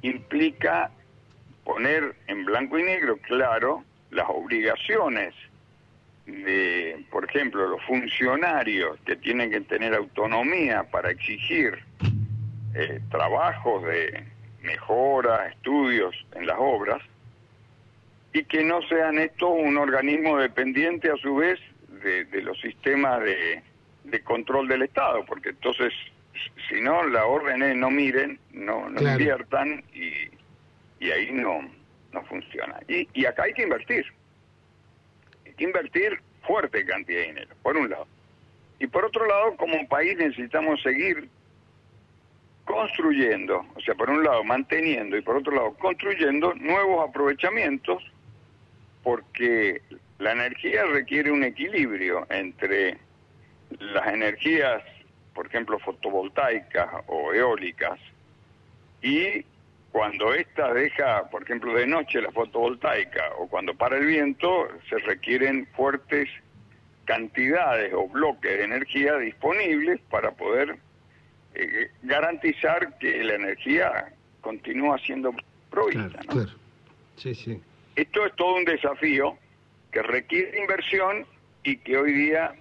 implica 0.02 0.90
poner 1.78 2.16
en 2.26 2.44
blanco 2.44 2.76
y 2.76 2.82
negro 2.82 3.18
claro 3.18 3.84
las 4.10 4.26
obligaciones 4.28 5.32
de, 6.26 7.04
por 7.08 7.24
ejemplo, 7.24 7.68
los 7.68 7.80
funcionarios 7.84 8.98
que 9.06 9.14
tienen 9.14 9.48
que 9.52 9.60
tener 9.60 9.94
autonomía 9.94 10.82
para 10.90 11.12
exigir 11.12 11.78
eh, 12.74 12.98
trabajos 13.12 13.84
de 13.84 14.24
mejora, 14.60 15.46
estudios 15.50 16.16
en 16.34 16.48
las 16.48 16.56
obras, 16.58 17.00
y 18.32 18.42
que 18.42 18.64
no 18.64 18.82
sean 18.82 19.16
estos 19.20 19.48
un 19.56 19.76
organismo 19.78 20.36
dependiente 20.36 21.08
a 21.12 21.16
su 21.18 21.36
vez 21.36 21.60
de, 22.02 22.24
de 22.24 22.42
los 22.42 22.60
sistemas 22.60 23.22
de, 23.22 23.62
de 24.02 24.20
control 24.24 24.66
del 24.66 24.82
Estado, 24.82 25.24
porque 25.24 25.50
entonces, 25.50 25.92
si 26.68 26.80
no, 26.80 27.04
la 27.06 27.24
orden 27.24 27.62
es 27.62 27.76
no 27.76 27.88
miren, 27.88 28.40
no, 28.52 28.90
no 28.90 28.96
Claro. 28.96 29.20
inviertan 29.20 29.84
y, 29.94 30.36
y 31.00 31.10
ahí 31.10 31.30
no, 31.32 31.68
no 32.12 32.24
funciona. 32.24 32.80
Y, 32.88 33.08
y 33.14 33.26
acá 33.26 33.44
hay 33.44 33.52
que 33.52 33.62
invertir. 33.62 34.06
Hay 35.46 35.52
que 35.54 35.64
invertir 35.64 36.20
fuerte 36.46 36.84
cantidad 36.84 37.20
de 37.20 37.26
dinero, 37.26 37.54
por 37.62 37.76
un 37.76 37.90
lado. 37.90 38.06
Y 38.78 38.86
por 38.86 39.04
otro 39.04 39.26
lado, 39.26 39.56
como 39.56 39.86
país 39.88 40.16
necesitamos 40.16 40.80
seguir 40.82 41.28
construyendo, 42.64 43.64
o 43.74 43.80
sea, 43.80 43.94
por 43.94 44.10
un 44.10 44.22
lado 44.22 44.44
manteniendo 44.44 45.16
y 45.16 45.22
por 45.22 45.36
otro 45.36 45.54
lado 45.54 45.72
construyendo 45.74 46.54
nuevos 46.54 47.08
aprovechamientos, 47.08 48.02
porque 49.02 49.80
la 50.18 50.32
energía 50.32 50.84
requiere 50.84 51.30
un 51.30 51.44
equilibrio 51.44 52.26
entre 52.28 52.98
las 53.78 54.06
energías, 54.08 54.82
por 55.34 55.46
ejemplo, 55.46 55.78
fotovoltaicas 55.78 56.88
o 57.06 57.32
eólicas, 57.32 57.98
y 59.00 59.44
cuando 59.98 60.32
ésta 60.32 60.72
deja, 60.72 61.28
por 61.28 61.42
ejemplo, 61.42 61.74
de 61.74 61.84
noche 61.84 62.22
la 62.22 62.30
fotovoltaica 62.30 63.32
o 63.36 63.48
cuando 63.48 63.74
para 63.74 63.96
el 63.98 64.06
viento, 64.06 64.68
se 64.88 64.96
requieren 64.98 65.66
fuertes 65.74 66.28
cantidades 67.04 67.92
o 67.92 68.08
bloques 68.08 68.58
de 68.58 68.62
energía 68.62 69.16
disponibles 69.16 70.00
para 70.08 70.30
poder 70.30 70.78
eh, 71.56 71.90
garantizar 72.04 72.96
que 72.98 73.24
la 73.24 73.34
energía 73.34 74.14
continúa 74.40 74.98
siendo 74.98 75.34
provista. 75.68 76.06
Claro, 76.10 76.26
¿no? 76.28 76.32
Claro. 76.44 76.58
Sí, 77.16 77.34
sí. 77.34 77.60
Esto 77.96 78.24
es 78.24 78.36
todo 78.36 78.54
un 78.54 78.66
desafío 78.66 79.36
que 79.90 80.00
requiere 80.04 80.60
inversión 80.60 81.26
y 81.64 81.76
que 81.76 81.96
hoy 81.96 82.12
día, 82.12 82.54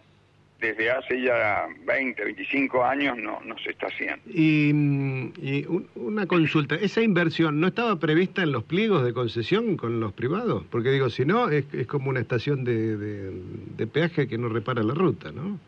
desde 0.59 0.89
hace 0.89 1.21
ya 1.21 1.67
20, 1.85 2.23
25 2.25 2.83
años, 2.83 3.17
no, 3.17 3.39
no 3.45 3.55
se 3.59 3.69
está 3.71 3.87
haciendo. 3.87 4.21
Y, 4.33 4.71
mm, 4.73 5.33
y 5.41 5.65
un- 5.67 5.87
una 5.95 6.25
consulta, 6.25 6.75
¿esa 6.75 7.01
inversión 7.01 7.59
no 7.59 7.67
estaba 7.67 7.99
prevista 7.99 8.41
en 8.41 8.51
los 8.51 8.63
pliegos 8.63 9.03
de 9.03 9.13
concesión 9.13 9.77
con 9.77 9.99
los 9.99 10.13
privados? 10.13 10.63
Porque 10.71 10.89
digo, 10.91 11.09
si 11.09 11.25
no, 11.25 11.49
es, 11.49 11.65
es 11.73 11.85
como 11.87 12.09
una 12.09 12.19
estación 12.21 12.63
de, 12.63 12.97
de- 12.97 13.41
de 13.77 13.87
peaje 13.87 14.27
que 14.27 14.37
no 14.37 14.49
repara 14.49 14.81
la 14.83 14.93
ruta, 14.95 15.31
¿no? 15.31 15.59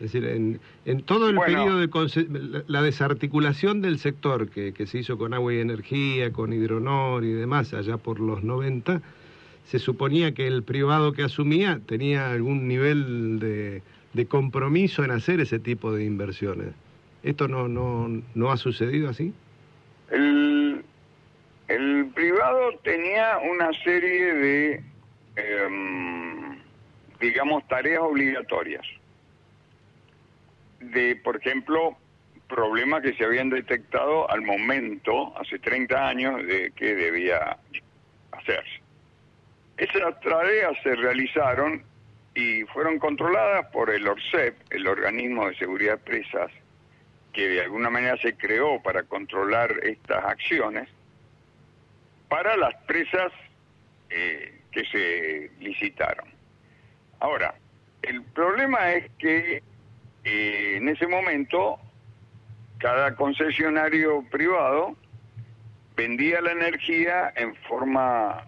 Es 0.00 0.12
decir, 0.12 0.24
en, 0.26 0.60
en 0.84 1.02
todo 1.02 1.28
el 1.28 1.36
Bueno. 1.36 1.52
periodo 1.58 1.78
de 1.80 1.88
conce- 1.90 2.28
la, 2.28 2.62
la 2.68 2.82
desarticulación 2.82 3.80
del 3.82 3.98
sector 3.98 4.48
que, 4.48 4.72
que 4.72 4.86
se 4.86 4.98
hizo 4.98 5.18
con 5.18 5.34
agua 5.34 5.52
y 5.54 5.58
energía, 5.58 6.32
con 6.32 6.52
hidronor 6.52 7.24
y 7.24 7.32
demás, 7.32 7.74
allá 7.74 7.96
por 7.96 8.20
los 8.20 8.44
90, 8.44 9.00
se 9.64 9.78
suponía 9.80 10.32
que 10.34 10.46
el 10.46 10.62
privado 10.62 11.12
que 11.12 11.22
asumía 11.24 11.80
tenía 11.86 12.30
algún 12.30 12.68
nivel 12.68 13.38
de, 13.40 13.82
de 14.12 14.26
compromiso 14.26 15.04
en 15.04 15.10
hacer 15.10 15.40
ese 15.40 15.58
tipo 15.58 15.92
de 15.92 16.04
inversiones. 16.04 16.68
¿Esto 17.22 17.48
no, 17.48 17.68
no, 17.68 18.22
no 18.34 18.50
ha 18.50 18.56
sucedido 18.56 19.10
así? 19.10 19.32
El, 20.10 20.84
el 21.68 22.06
privado 22.14 22.78
tenía 22.82 23.38
una 23.38 23.70
serie 23.84 24.34
de 24.34 24.82
em, 25.36 26.58
digamos, 27.20 27.66
tareas 27.68 28.00
obligatorias. 28.02 28.86
De, 30.80 31.16
por 31.16 31.36
ejemplo, 31.36 31.96
problemas 32.48 33.02
que 33.02 33.14
se 33.14 33.24
habían 33.24 33.50
detectado 33.50 34.30
al 34.30 34.42
momento, 34.42 35.36
hace 35.38 35.58
30 35.58 36.08
años, 36.08 36.46
de 36.46 36.72
que 36.72 36.94
debía 36.94 37.56
hacerse. 38.32 38.80
Esas 39.76 40.20
tareas 40.20 40.72
se 40.82 40.94
realizaron 40.96 41.82
y 42.38 42.62
fueron 42.66 43.00
controladas 43.00 43.66
por 43.72 43.90
el 43.90 44.06
ORCEP, 44.06 44.54
el 44.70 44.86
Organismo 44.86 45.48
de 45.48 45.56
Seguridad 45.56 45.94
de 45.94 46.04
Presas, 46.04 46.52
que 47.32 47.48
de 47.48 47.62
alguna 47.62 47.90
manera 47.90 48.16
se 48.18 48.36
creó 48.36 48.80
para 48.80 49.02
controlar 49.02 49.74
estas 49.82 50.24
acciones, 50.24 50.88
para 52.28 52.56
las 52.56 52.76
presas 52.86 53.32
eh, 54.10 54.60
que 54.70 54.84
se 54.84 55.50
licitaron. 55.58 56.28
Ahora, 57.18 57.56
el 58.02 58.22
problema 58.22 58.92
es 58.92 59.10
que 59.18 59.64
eh, 60.22 60.76
en 60.76 60.88
ese 60.88 61.08
momento 61.08 61.80
cada 62.78 63.16
concesionario 63.16 64.22
privado 64.30 64.96
vendía 65.96 66.40
la 66.40 66.52
energía 66.52 67.32
en 67.34 67.56
forma 67.68 68.46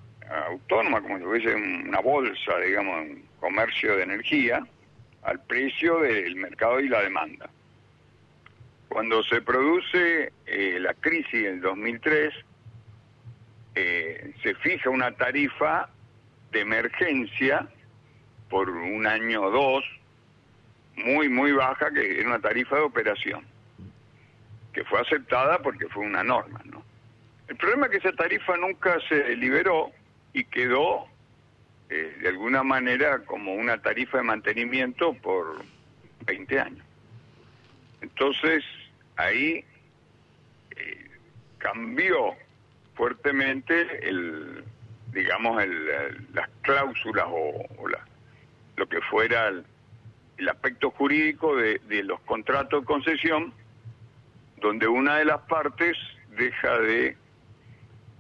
autónoma, 0.51 1.01
como 1.01 1.19
si 1.19 1.25
fuese 1.25 1.55
una 1.55 2.01
bolsa, 2.01 2.59
digamos, 2.59 3.01
un 3.01 3.25
comercio 3.41 3.97
de 3.97 4.03
energía, 4.03 4.67
al 5.23 5.41
precio 5.45 6.01
del 6.01 6.37
mercado 6.37 6.81
y 6.81 6.89
la 6.89 7.03
demanda. 7.03 7.51
Cuando 8.89 9.23
se 9.23 9.41
produce 9.41 10.33
eh, 10.47 10.79
la 10.81 10.95
crisis 10.95 11.47
en 11.47 11.61
2003, 11.61 12.35
eh, 13.77 14.35
se 14.43 14.55
fija 14.57 14.91
una 14.91 15.13
tarifa 15.13 15.89
de 16.51 16.61
emergencia 16.61 17.69
por 18.49 18.69
un 18.69 19.07
año 19.07 19.43
o 19.43 19.51
dos, 19.51 19.85
muy, 20.97 21.29
muy 21.29 21.53
baja, 21.53 21.91
que 21.93 22.21
era 22.21 22.29
una 22.29 22.41
tarifa 22.41 22.77
de 22.77 22.83
operación, 22.83 23.45
que 24.73 24.85
fue 24.85 25.01
aceptada 25.01 25.59
porque 25.61 25.87
fue 25.89 26.05
una 26.05 26.25
norma, 26.25 26.61
¿no? 26.65 26.83
El 27.47 27.57
problema 27.57 27.87
es 27.87 27.93
que 27.93 28.09
esa 28.09 28.13
tarifa 28.13 28.57
nunca 28.57 28.99
se 29.09 29.37
liberó 29.37 29.93
y 30.33 30.45
quedó 30.45 31.07
eh, 31.89 32.17
de 32.21 32.29
alguna 32.29 32.63
manera 32.63 33.25
como 33.25 33.55
una 33.55 33.79
tarifa 33.83 34.19
de 34.19 34.25
mantenimiento 34.25 35.15
por 35.15 35.65
20 36.27 36.61
años. 36.61 36.85
Entonces, 38.01 38.65
ahí 39.17 39.65
eh, 40.77 41.11
cambió 41.59 42.35
fuertemente 42.95 44.09
el, 44.09 44.65
digamos, 45.13 45.63
el, 45.63 46.27
las 46.33 46.49
cláusulas 46.63 47.27
o, 47.29 47.67
lo 48.77 48.89
que 48.89 49.01
fuera 49.03 49.49
el, 49.49 49.65
aspecto 50.49 50.91
jurídico 50.93 51.55
de, 51.57 51.81
los 52.05 52.21
contratos 52.21 52.81
de 52.81 52.87
concesión, 52.87 53.53
donde 54.57 54.87
una 54.87 55.19
de 55.19 55.27
las 55.27 55.41
partes 55.43 55.97
deja 56.37 56.79
de 56.79 57.17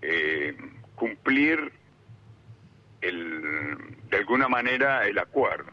eh, 0.02 0.56
cumplir 0.96 1.72
el, 3.00 3.78
de 4.10 4.16
alguna 4.16 4.48
manera 4.48 5.06
el 5.06 5.18
acuerdo. 5.18 5.70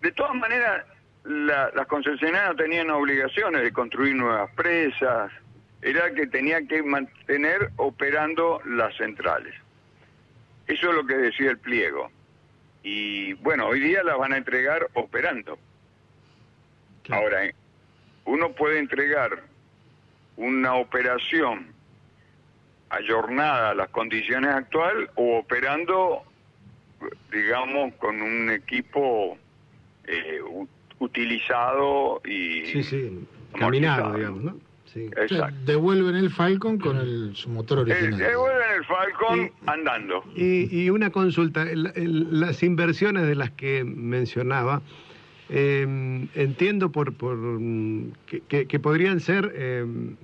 De 0.00 0.12
todas 0.12 0.34
maneras, 0.34 0.84
las 1.24 1.86
concesionarias 1.86 2.56
tenían 2.56 2.90
obligaciones 2.90 3.62
de 3.62 3.72
construir 3.72 4.14
nuevas 4.14 4.50
presas, 4.54 5.32
era 5.82 6.12
que 6.12 6.26
tenían 6.26 6.66
que 6.66 6.82
mantener 6.82 7.70
operando 7.76 8.60
las 8.64 8.96
centrales. 8.96 9.54
Eso 10.66 10.90
es 10.90 10.94
lo 10.94 11.06
que 11.06 11.16
decía 11.16 11.50
el 11.50 11.58
pliego. 11.58 12.10
Y 12.82 13.34
bueno, 13.34 13.66
hoy 13.66 13.80
día 13.80 14.02
las 14.02 14.18
van 14.18 14.32
a 14.32 14.36
entregar 14.36 14.88
operando. 14.94 15.58
Ahora, 17.10 17.44
eh, 17.44 17.54
uno 18.24 18.52
puede 18.52 18.78
entregar 18.78 19.42
una 20.36 20.74
operación 20.74 21.72
ayornada 22.90 23.70
a 23.70 23.74
las 23.74 23.88
condiciones 23.90 24.50
actuales 24.50 25.08
o 25.14 25.38
operando, 25.38 26.24
digamos, 27.32 27.94
con 27.94 28.20
un 28.20 28.50
equipo 28.50 29.36
eh, 30.06 30.40
utilizado 30.98 32.20
y... 32.24 32.66
Sí, 32.66 32.82
sí, 32.82 33.26
caminado, 33.58 34.14
digamos, 34.16 34.44
¿no? 34.44 34.56
Sí. 34.92 35.10
Devuelven 35.66 36.16
el 36.16 36.30
Falcon 36.30 36.78
con 36.78 36.96
el, 36.96 37.32
su 37.34 37.50
motor 37.50 37.80
original. 37.80 38.16
devuelven 38.16 38.68
el 38.78 38.84
Falcon 38.86 39.52
andando. 39.66 40.24
Y, 40.34 40.88
una 40.88 41.10
consulta, 41.10 41.66
las 41.74 42.62
inversiones 42.62 43.26
de 43.26 43.34
las 43.34 43.50
que 43.50 43.84
mencionaba, 43.84 44.80
em, 45.50 46.28
entiendo 46.34 46.92
por, 46.92 47.12
por 47.12 47.36
mm, 47.36 48.12
que, 48.48 48.80
podrían 48.80 49.20
ser 49.20 49.52
em, 49.56 50.16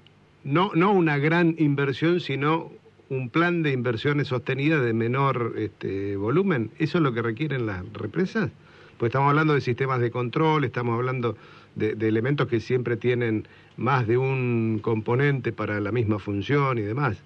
no, 0.45 0.71
no 0.75 0.93
una 0.93 1.19
gran 1.19 1.55
inversión, 1.59 2.21
sino 2.21 2.73
un 3.13 3.29
plan 3.29 3.63
de 3.63 3.73
inversiones 3.73 4.29
sostenidas 4.29 4.83
de 4.83 4.95
menor 4.95 5.55
este, 5.59 6.17
volumen. 6.17 6.71
¿Eso 6.79 6.97
es 6.97 7.05
lo 7.05 7.13
que 7.13 7.21
requieren 7.21 7.67
las 7.67 7.85
represas? 7.93 8.51
Pues 8.97 9.11
estamos 9.11 9.29
hablando 9.29 9.53
de 9.53 9.61
sistemas 9.61 10.01
de 10.01 10.11
control, 10.11 10.65
estamos 10.65 10.95
hablando 10.95 11.37
de, 11.75 11.91
elementos 12.09 12.49
que 12.49 12.59
siempre 12.59 12.97
tienen 12.97 13.47
más 13.77 14.07
de 14.07 14.17
un 14.17 14.81
componente 14.83 15.53
para 15.53 15.79
la 15.81 15.93
misma 15.93 16.19
función 16.19 16.79
y 16.79 16.83
demás. 16.83 17.23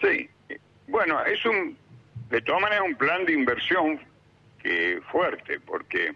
Sí, 0.00 0.28
bueno, 0.86 1.20
es 1.24 1.44
un, 1.44 1.76
de 2.30 2.40
todas 2.40 2.62
maneras, 2.62 2.84
un 2.86 2.94
plan 2.94 3.26
de 3.26 3.32
inversión 3.32 3.98
que 4.62 5.00
fuerte, 5.10 5.58
porque 5.58 6.14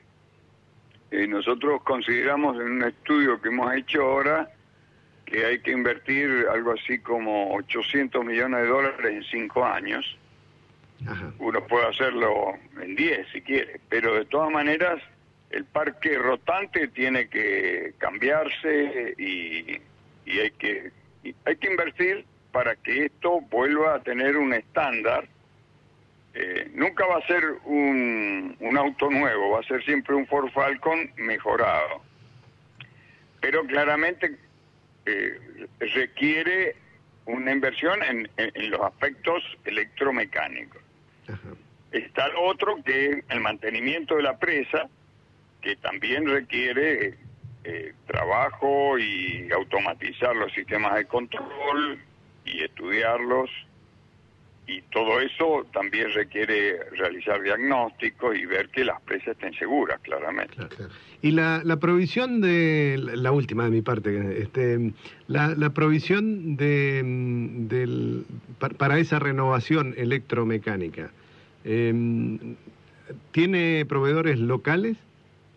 eh, 1.10 1.26
nosotros 1.26 1.82
consideramos 1.82 2.54
en 2.60 2.70
un 2.70 2.84
estudio 2.84 3.40
que 3.42 3.48
hemos 3.48 3.74
hecho 3.74 4.02
ahora 4.02 4.48
que 5.24 5.44
hay 5.44 5.58
que 5.60 5.70
invertir 5.70 6.46
algo 6.50 6.72
así 6.72 6.98
como 6.98 7.54
800 7.54 8.24
millones 8.24 8.62
de 8.62 8.66
dólares 8.66 9.06
en 9.06 9.24
cinco 9.24 9.64
años. 9.64 10.18
Uno 11.38 11.66
puede 11.66 11.86
hacerlo 11.86 12.54
en 12.80 12.94
10 12.94 13.28
si 13.32 13.42
quiere, 13.42 13.80
pero 13.88 14.14
de 14.14 14.24
todas 14.24 14.50
maneras 14.50 15.02
el 15.50 15.64
parque 15.64 16.16
rotante 16.18 16.88
tiene 16.88 17.28
que 17.28 17.94
cambiarse 17.98 19.14
y, 19.18 19.80
hay 20.26 20.50
que 20.52 20.90
hay 21.44 21.56
que 21.56 21.70
invertir 21.70 22.24
para 22.52 22.76
que 22.76 23.06
esto 23.06 23.40
vuelva 23.50 23.96
a 23.96 24.02
tener 24.02 24.36
un 24.36 24.54
estándar. 24.54 25.28
Eh, 26.34 26.70
nunca 26.74 27.06
va 27.06 27.18
a 27.18 27.26
ser 27.26 27.44
un, 27.64 28.56
un 28.58 28.78
auto 28.78 29.10
nuevo, 29.10 29.50
va 29.50 29.60
a 29.60 29.62
ser 29.64 29.84
siempre 29.84 30.14
un 30.14 30.26
Ford 30.26 30.50
Falcon 30.52 31.10
mejorado. 31.16 32.02
Pero 33.40 33.64
claramente 33.66 34.38
eh, 35.06 35.66
requiere 35.80 36.76
una 37.26 37.52
inversión 37.52 38.02
en, 38.02 38.28
los 38.70 38.80
aspectos 38.80 39.42
electromecánicos. 39.64 40.82
Está 41.92 42.26
el 42.26 42.36
otro 42.36 42.82
que 42.84 43.10
es 43.10 43.24
el 43.28 43.40
mantenimiento 43.40 44.16
de 44.16 44.22
la 44.22 44.38
presa, 44.38 44.88
que 45.62 45.76
también 45.76 46.26
requiere 46.26 47.14
eh, 47.64 47.94
trabajo 48.06 48.98
y 48.98 49.48
automatizar 49.52 50.36
los 50.36 50.52
sistemas 50.52 50.96
de 50.96 51.06
control 51.06 51.98
y 52.44 52.62
estudiarlos 52.62 53.48
y 54.66 54.80
todo 54.82 55.20
eso 55.20 55.66
también 55.72 56.10
requiere 56.12 56.78
realizar 56.92 57.42
diagnósticos 57.42 58.36
y 58.36 58.46
ver 58.46 58.70
que 58.70 58.84
las 58.84 59.00
presas 59.02 59.28
estén 59.28 59.52
seguras, 59.54 60.00
claramente. 60.00 60.56
Y 61.20 61.32
la, 61.32 61.60
la, 61.64 61.76
provisión 61.76 62.40
de, 62.40 62.96
la 62.98 63.30
última 63.30 63.64
de 63.64 63.70
mi 63.70 63.82
parte, 63.82 64.42
este, 64.42 64.92
la, 65.26 65.48
la 65.54 65.70
provisión 65.70 66.56
de, 66.56 67.02
del, 67.68 68.24
para 68.78 68.98
esa 68.98 69.18
renovación 69.18 69.94
electromecánica, 69.98 71.10
em, 71.64 72.56
¿tiene 73.32 73.84
proveedores 73.86 74.38
locales? 74.38 74.96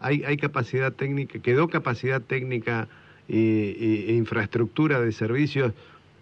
¿Hay, 0.01 0.23
¿Hay 0.25 0.35
capacidad 0.37 0.91
técnica, 0.91 1.39
quedó 1.39 1.69
capacidad 1.69 2.21
técnica 2.21 2.87
e 3.29 4.13
infraestructura 4.15 5.01
de 5.01 5.11
servicios 5.11 5.73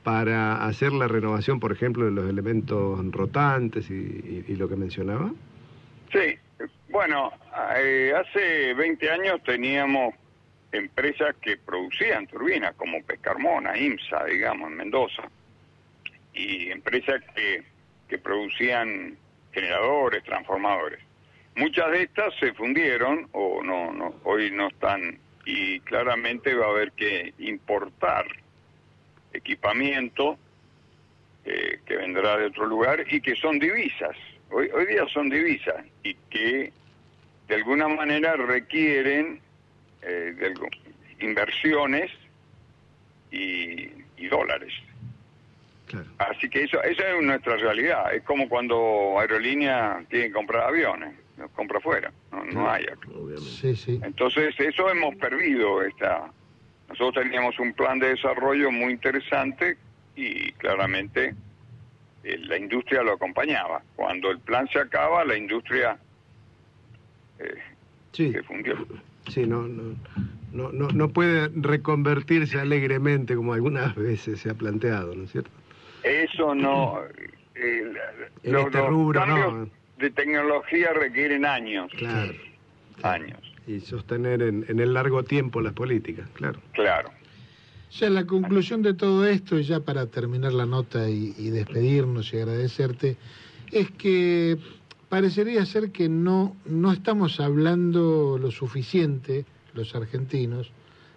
para 0.06 0.64
hacer 0.64 0.94
la 0.94 1.08
renovación, 1.08 1.60
por 1.60 1.72
ejemplo, 1.72 2.06
de 2.06 2.12
los 2.12 2.30
elementos 2.30 3.04
rotantes 3.12 3.90
y, 3.90 4.56
lo 4.56 4.70
que 4.70 4.76
mencionaba? 4.76 5.32
Sí, 6.14 6.38
bueno, 6.90 7.34
eh, 7.76 8.14
hace 8.16 8.76
20 8.76 9.10
años 9.10 9.42
teníamos 9.44 10.14
empresas 10.72 11.36
que 11.42 11.58
producían 11.58 12.28
turbinas, 12.28 12.76
como 12.76 13.02
Pescarmona, 13.02 13.76
IMSA, 13.76 14.26
digamos, 14.26 14.70
en 14.70 14.78
Mendoza, 14.78 15.24
y 16.36 16.70
empresas 16.70 17.24
que, 17.36 17.64
que 18.08 18.20
producían 18.20 19.18
generadores, 19.54 20.24
transformadores. 20.24 21.00
Muchas 21.56 21.90
de 21.90 22.04
estas 22.04 22.32
se 22.40 22.54
fundieron 22.54 23.28
o 23.32 23.64
no, 23.64 23.92
no, 23.92 24.14
hoy 24.24 24.52
no 24.52 24.68
están 24.68 25.18
y 25.46 25.80
claramente 25.80 26.54
va 26.54 26.68
a 26.68 26.70
haber 26.70 26.92
que 26.92 27.34
importar 27.40 28.28
equipamiento 29.36 30.38
eh, 31.46 31.80
que 31.86 31.96
vendrá 31.98 32.38
de 32.38 32.46
otro 32.48 32.66
lugar 32.66 33.06
y 33.10 33.22
que 33.22 33.36
son 33.36 33.60
divisas. 33.60 34.16
hoy, 34.50 34.70
hoy 34.74 34.86
día 34.88 35.06
son 35.14 35.30
divisas 35.30 35.84
y 36.04 36.14
que 36.30 36.72
de 37.48 37.56
alguna 37.56 37.88
manera 37.88 38.36
requieren 38.36 39.40
eh, 40.02 40.34
de 40.38 40.46
algo- 40.48 40.68
inversiones 41.20 42.12
y, 43.32 43.90
y 44.18 44.28
dólares. 44.30 44.74
Claro. 45.88 46.08
Así 46.18 46.50
que 46.50 46.64
eso, 46.64 46.82
esa 46.84 47.10
es 47.16 47.22
nuestra 47.24 47.58
realidad. 47.58 48.14
Es 48.14 48.24
como 48.24 48.50
cuando 48.50 49.20
aerolínea 49.20 50.04
tiene 50.10 50.28
que 50.28 50.32
comprar 50.34 50.64
aviones, 50.64 51.14
los 51.38 51.52
compra 51.52 51.78
afuera, 51.78 52.12
no, 52.32 52.44
no 52.46 52.70
hay 52.70 52.86
acá. 52.86 53.08
Obviamente. 53.14 53.52
Sí, 53.52 53.76
sí. 53.76 54.00
Entonces, 54.04 54.56
eso 54.60 54.90
hemos 54.90 55.16
perdido. 55.16 55.84
Esta... 55.84 56.32
Nosotros 56.90 57.24
teníamos 57.24 57.58
un 57.60 57.74
plan 57.74 58.00
de 58.00 58.10
desarrollo 58.10 58.72
muy 58.72 58.94
interesante 58.94 59.78
y 60.16 60.52
claramente 60.54 61.34
eh, 62.24 62.38
la 62.40 62.58
industria 62.58 63.02
lo 63.04 63.14
acompañaba. 63.14 63.82
Cuando 63.96 64.32
el 64.32 64.40
plan 64.40 64.68
se 64.72 64.80
acaba, 64.80 65.24
la 65.26 65.36
industria 65.38 65.98
eh, 67.40 67.56
Sí, 68.14 68.32
se 68.32 68.44
fundió. 68.44 68.76
sí, 69.30 69.46
no, 69.46 69.64
no, 69.68 69.96
no, 70.54 70.72
no, 70.72 70.88
no 70.90 71.10
puede 71.10 71.50
reconvertirse 71.54 72.60
alegremente 72.60 73.36
como 73.36 73.54
algunas 73.54 73.94
veces 73.96 74.40
se 74.40 74.50
ha 74.50 74.54
planteado, 74.54 75.14
¿no 75.16 75.24
es 75.26 75.32
cierto? 75.32 75.50
Eso 76.04 76.56
no... 76.56 77.00
eh, 77.56 77.92
En 78.44 78.54
los- 78.54 78.66
este 78.68 78.78
los 78.78 79.12
cambios 79.14 79.54
no. 79.54 79.70
de 79.98 80.12
tecnología 80.12 80.94
requieren 80.94 81.46
años, 81.46 81.92
Claro. 81.98 82.32
años, 83.04 83.40
Y 83.68 83.80
sostener 83.80 84.42
en, 84.42 84.66
en 84.68 84.80
el 84.80 84.94
largo 84.94 85.24
tiempo 85.24 85.62
las 85.62 85.74
políticas, 85.74 86.28
claro. 86.34 86.60
claro. 86.74 87.10
Ya 87.92 88.10
la 88.10 88.26
conclusión 88.26 88.82
de 88.82 88.94
todo 88.94 89.26
esto, 89.26 89.58
y 89.58 89.64
ya 89.64 89.80
para 89.80 90.08
terminar 90.08 90.54
la 90.54 90.66
nota 90.66 91.10
y, 91.10 91.34
y 91.38 91.50
despedirnos 91.50 92.34
y 92.34 92.38
agradecerte, 92.38 93.18
es 93.72 93.90
que 93.92 94.58
parecería 95.10 95.66
ser 95.66 95.92
que 95.92 96.10
no, 96.10 96.56
no 96.66 96.92
estamos 96.92 97.40
hablando 97.40 98.38
lo 98.40 98.52
suficiente, 98.52 99.46
los 99.74 99.96
argentinos, 99.96 100.72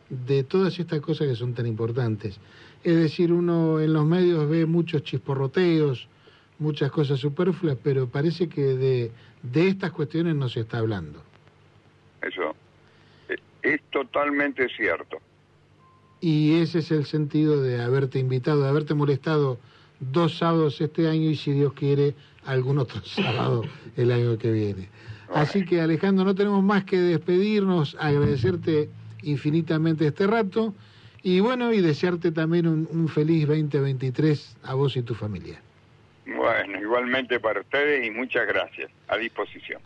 de 0.09 0.43
todas 0.45 0.79
estas 0.79 1.01
cosas 1.01 1.29
que 1.29 1.35
son 1.35 1.55
tan 1.55 1.67
importantes. 1.67 2.39
Es 2.85 2.97
decir, 2.97 3.33
uno 3.33 3.81
en 3.81 3.93
los 3.93 4.07
medios 4.07 4.49
ve 4.49 4.65
muchos 4.67 5.03
chisporroteos, 5.03 6.09
muchas 6.59 6.91
cosas 6.91 7.21
superfluas, 7.21 7.77
pero 7.83 8.09
parece 8.09 8.49
que 8.49 8.63
de, 8.63 9.11
de 9.43 9.69
estas 9.69 9.93
cuestiones 9.93 10.35
no 10.35 10.49
se 10.49 10.61
está 10.61 10.79
hablando. 10.79 11.23
Eso 12.23 12.55
eh, 13.29 13.37
es 13.63 13.81
totalmente 13.91 14.69
cierto. 14.69 15.19
Y 16.21 16.61
ese 16.61 16.81
es 16.81 16.91
el 16.91 17.07
sentido 17.07 17.63
de 17.63 17.81
haberte 17.81 18.19
invitado, 18.19 18.63
de 18.63 18.69
haberte 18.69 18.95
molestado 18.95 19.59
dos 20.01 20.39
sábados 20.39 20.81
este 20.81 21.09
año 21.09 21.31
y 21.31 21.37
si 21.37 21.53
Dios 21.53 21.73
quiere 21.73 22.15
algún 22.45 22.79
otro 22.79 23.01
sábado 23.05 23.65
el 23.97 24.11
año 24.11 24.39
que 24.39 24.51
viene. 24.51 24.89
Así 25.33 25.65
que 25.65 25.81
Alejandro, 25.81 26.25
no 26.25 26.35
tenemos 26.35 26.63
más 26.63 26.85
que 26.85 26.99
despedirnos, 26.99 27.97
agradecerte 28.01 28.89
infinitamente 29.23 30.07
este 30.07 30.27
rato 30.27 30.75
y 31.23 31.41
bueno, 31.41 31.73
y 31.73 31.83
desearte 31.83 32.33
también 32.33 32.67
un, 32.67 32.89
un 32.91 33.09
feliz 33.09 33.47
2023 33.47 34.57
a 34.63 34.75
vos 34.75 34.97
y 34.97 35.03
tu 35.03 35.15
familia. 35.15 35.61
Bueno, 36.27 36.81
igualmente 36.81 37.41
para 37.41 37.61
ustedes 37.61 38.07
y 38.07 38.11
muchas 38.11 38.47
gracias. 38.47 38.91
A 39.09 39.17
disposición. 39.17 39.81